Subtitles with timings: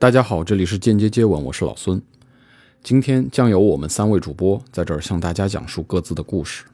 [0.00, 2.00] 大家好，这里是间接接吻，我是老孙。
[2.82, 6.64] 今天将由我们三位主播在这儿向大家讲述各自的故事。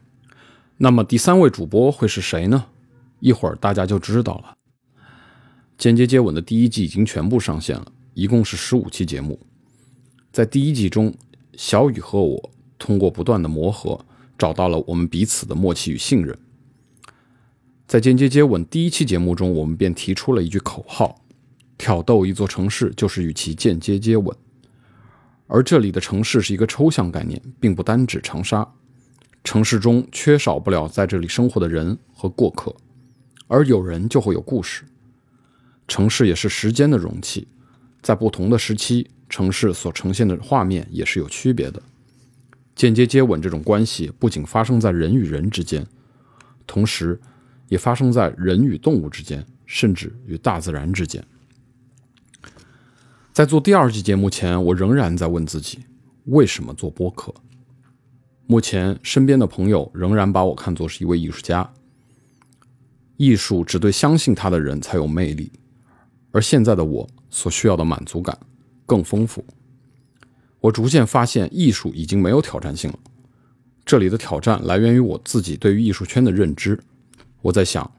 [0.76, 2.66] 那么第三位主播会是谁呢？
[3.18, 4.56] 一会儿大家就知道了。
[5.76, 9.40] 间接接吻的第一季已经全部上线了，一共是十五期节目。
[10.30, 11.12] 在第一季中，
[11.56, 14.06] 小雨和我通过不断的磨合，
[14.38, 16.38] 找到了我们彼此的默契与信任。
[17.88, 21.25] 在间接接吻第一期节目中，我们便提出了一句口号：
[21.78, 24.36] 挑逗一座城市，就是与其间接接吻。
[25.46, 28.66] 而这里的城市是一个抽象概念，并不单指长沙。
[29.44, 32.74] 城市中缺少不了在这里生活的人和过客，
[33.46, 34.84] 而有人就会有故事。
[35.86, 37.46] 城市也是时间的容器，
[38.02, 41.80] 在不同的时期，城市所呈现的画面也是有区别的。
[42.74, 45.86] 间接接吻这种关系不仅发生在人与人之间，
[46.66, 47.20] 同时
[47.68, 51.24] 也发生在人与动物之间，甚至与大自然之间。
[53.36, 55.80] 在做第二季节目前，我仍然在问自己：
[56.24, 57.34] 为什么做播客？
[58.46, 61.70] 目前，身边的朋友仍然把我看作是一位艺术家。
[63.18, 65.52] 艺术只对相信他的人才有魅力，
[66.32, 68.38] 而现在的我所需要的满足感
[68.86, 69.44] 更丰富。
[70.60, 72.98] 我逐渐发现，艺术已经没有挑战性了。
[73.84, 76.82] 这里的挑战来源于我自己对于艺术圈的认知。
[77.42, 77.92] 我在想，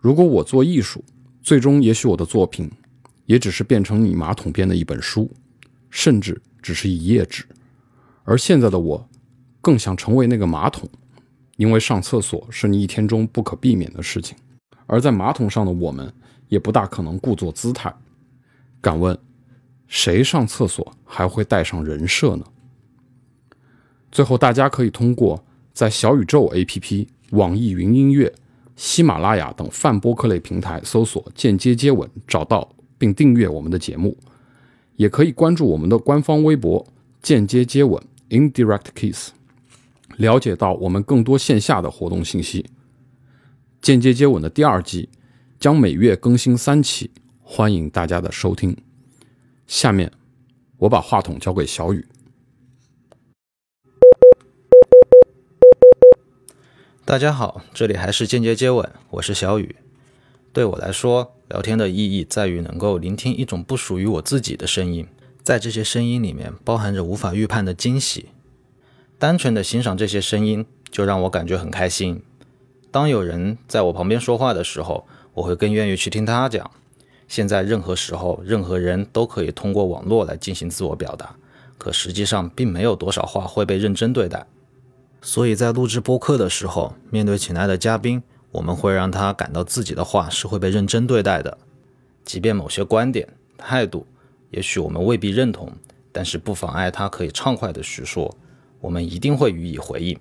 [0.00, 1.04] 如果我做艺术，
[1.40, 2.68] 最终也许我的作品
[3.26, 5.30] 也只是变成你马桶边的一本书，
[5.90, 7.44] 甚至只是一页纸。
[8.24, 9.08] 而现在的我。
[9.62, 10.88] 更想成为那个马桶，
[11.56, 14.38] 因为上厕所是你一天中不可避免的事情，
[14.86, 16.14] 而在马桶上的我们
[16.46, 17.92] 也不大可能故作姿态。
[18.80, 19.18] 敢问，
[19.88, 22.44] 谁上厕所还会带上人设呢？
[24.12, 28.32] 最后，大家可以通过在小宇宙 APP、网易云音乐、
[28.76, 34.16] 喜马拉雅等泛播客类平台搜索“间接接吻”，找到并订阅我们的节目，
[34.96, 36.86] 也可以关注我们的官方微博
[37.22, 39.30] “间接接吻 ”（Indirect Kiss）。
[40.16, 42.70] 了解到我们更多线下的活动信息，
[43.82, 45.10] 间接接吻的第二季
[45.60, 47.10] 将每月更新三期，
[47.42, 48.74] 欢迎大家的收听。
[49.66, 50.10] 下面
[50.78, 52.06] 我把话筒交给小雨。
[57.04, 59.76] 大家好，这里还是间接接吻，我是小雨。
[60.52, 65.06] 对我来说，聊天的意义在于能够聆听一种不属于我自己的声音，
[65.42, 68.26] 在这些声音里面包含着无法预判的惊喜。
[69.18, 72.22] 单纯的欣赏这些声音，就让我感觉很开心。
[72.90, 76.70] 当有人在我旁边说话的时候，我会更愿意去听他讲。
[77.28, 81.36] 现在任何时候，任何人都可以通过网络来进行自我表达，
[81.78, 84.46] 可实际上并没有多少话会被认真对待。
[85.22, 88.22] 所以在录制播客的时候，面对请来的嘉宾，
[88.56, 91.58] 我们会让他感到自己的话是会被认真对待的。
[92.24, 93.28] 即便某些观点、
[93.58, 94.06] 态度，
[94.50, 95.70] 也许我们未必认同，
[96.10, 98.34] 但是不妨碍他可以畅快的叙说。
[98.80, 100.18] 我们一定会予以回应。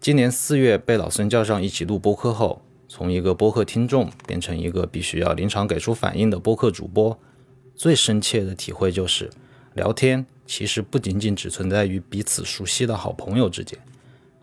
[0.00, 7.16] 今年四月被老孙叫上一起录播客后，从一个播客听众变成一个必须要临场给出反应的播客主播，
[7.76, 9.30] 最深切的体会就是，
[9.74, 13.78] 聊天其实不仅仅只存在于彼此熟悉的好朋友之间。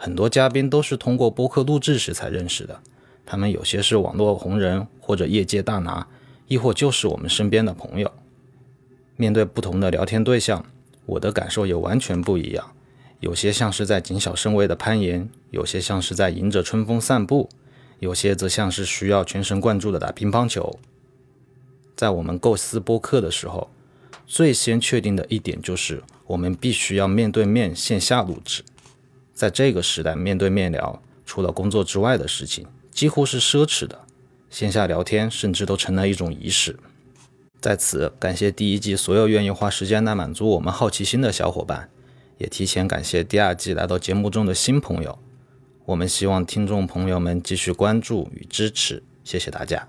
[0.03, 2.79] 很多嘉宾都是通过播客录制时才认识的，
[3.23, 6.07] 他们有些是网络红人或者业界大拿，
[6.47, 8.11] 亦或就是我们身边的朋友。
[9.15, 10.65] 面对不同的聊天对象，
[11.05, 12.71] 我的感受也完全不一样。
[13.19, 17.47] 有些像是在谨小慎微的攀岩，有些像是在迎着春风散步，
[17.99, 20.79] 有些则像是需要全神贯注的打乒乓球。
[21.95, 23.69] 在我们构思播客的时候，
[24.25, 28.63] 最先确定的一点就是，我们必须要面对面线下录制。
[29.41, 34.01] 在这个时代，面对面聊，除了工作之外的事情，几乎是奢侈的。
[34.51, 36.77] 线下聊天甚至都成了一种仪式。
[37.59, 41.89] 在此，感谢第一季所有愿意花时间来满足我们好奇心的小伙伴。
[42.37, 45.17] 也提前感谢第二季来到节目中的新朋友，
[45.85, 49.87] 我们希望听众朋友们继续关注与支持，谢谢大家。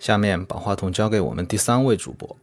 [0.00, 2.36] 下面把话筒交给我们第三位主播。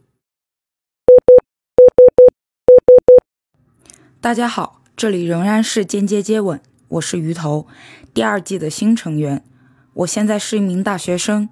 [4.22, 7.66] 大家好，这里仍然是间接接吻，我是鱼头，
[8.12, 9.42] 第二季的新成员。
[9.94, 11.48] 我现在是一名大学生，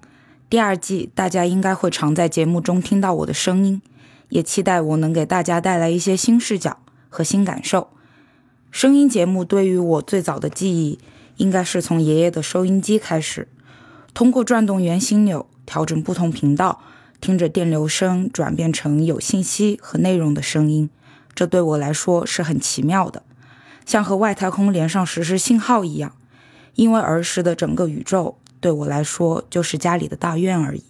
[0.49, 3.81] 第二季大家应该会常在节目中听到我的声音，
[4.29, 6.77] 也期待我能给大家带来一些新视角。
[7.13, 7.89] 和新感受，
[8.71, 10.97] 声音节目对于我最早的记忆，
[11.35, 13.49] 应该是从爷爷的收音机开始，
[14.13, 16.81] 通过转动圆心钮调整不同频道，
[17.19, 20.89] 听着电流声转变成有信息和内容的声音，
[21.33, 23.23] 这对我来说是很奇妙的，
[23.85, 26.13] 像和外太空连上实时信号一样。
[26.75, 30.83] 因为儿时的整个宇宙对我来说就是家里的大院而已。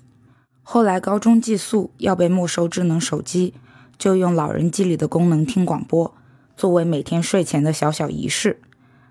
[0.61, 3.55] 后来高中寄宿要被没收智能手机，
[3.97, 6.13] 就用老人机里的功能听广播，
[6.55, 8.59] 作为每天睡前的小小仪式。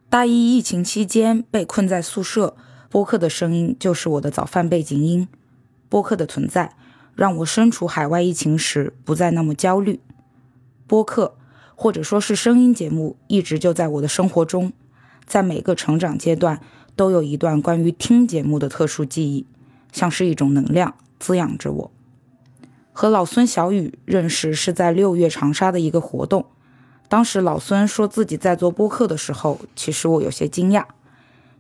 [0.09, 2.57] 大一疫情期间被困在宿舍，
[2.89, 5.29] 播客的声音就是我的早饭背景音。
[5.89, 6.77] 播客的存在
[7.17, 10.01] 让我身处海外疫情时不再那么焦虑。
[10.91, 11.37] 播客
[11.77, 14.73] 或者说是声音节目，一直就在我的生活中，
[15.25, 16.61] 在每个成长阶段
[16.97, 19.47] 都有一段关于听节目的特殊记忆，
[19.93, 21.93] 像是一种能量滋养着我。
[22.93, 26.47] 和老孙、小雨认识是在六月长沙的一个活动。
[27.09, 30.85] 当时老孙说自己在做播客的时候，其实我有些惊讶，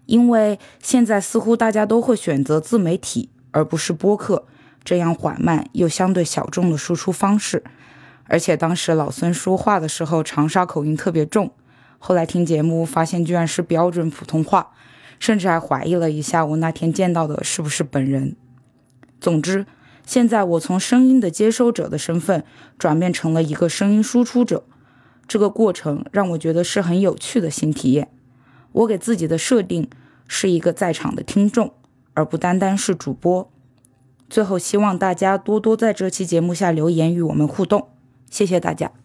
[0.06, 4.44] 因为现在似乎大家都会选择自媒体而不是播客
[4.82, 7.62] 这样缓慢又相对小众的输出方式。
[8.30, 11.50] 而且当时老孙说话的时候长沙口音特别重，
[11.98, 14.70] 后来听节目发现居然是标准普通话，
[15.18, 18.36] 甚至还怀疑了一下我那天见到的是不是本人。
[19.20, 19.66] 总之，
[20.06, 22.44] 现在我从声音的接收者的身份
[22.78, 24.62] 转变成了一个声音输出者。
[25.26, 28.08] 这个过程让我觉得是很有趣的新体验。
[28.72, 29.90] 我给自己的设定
[30.28, 31.72] 是一个在场的听众，
[32.14, 33.50] 而不单单是主播。
[34.28, 37.88] 最后，希望大家多多在这期节目下留言与我们互动，
[38.30, 39.00] 谢谢大家。